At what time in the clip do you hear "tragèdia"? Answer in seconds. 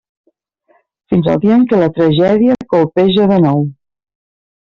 1.99-2.55